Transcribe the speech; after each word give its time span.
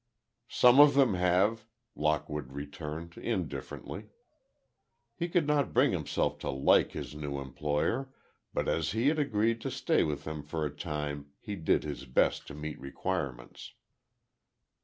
"Some 0.49 0.79
of 0.79 0.95
them 0.95 1.13
have," 1.13 1.67
Lockwood 1.95 2.53
returned, 2.53 3.19
indifferently. 3.19 4.05
He 5.15 5.29
could 5.29 5.45
not 5.45 5.75
bring 5.75 5.91
himself 5.91 6.39
to 6.39 6.49
like 6.49 6.93
his 6.93 7.13
new 7.13 7.37
employer, 7.39 8.11
but 8.51 8.67
as 8.67 8.93
he 8.93 9.09
had 9.09 9.19
agreed 9.19 9.61
to 9.61 9.69
stay 9.69 10.01
with 10.03 10.25
him 10.25 10.41
for 10.41 10.65
a 10.65 10.75
time, 10.75 11.29
he 11.39 11.55
did 11.55 11.83
his 11.83 12.05
best 12.05 12.47
to 12.47 12.55
meet 12.55 12.79
requirements. 12.79 13.75